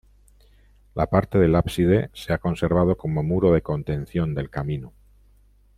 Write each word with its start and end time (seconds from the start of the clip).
La 0.95 1.05
parte 1.05 1.37
del 1.37 1.53
ábside 1.53 2.09
se 2.15 2.33
ha 2.33 2.39
conservado 2.39 2.97
como 2.97 3.21
muro 3.21 3.53
de 3.53 3.61
contención 3.61 4.33
del 4.33 4.49
camino. 4.49 4.93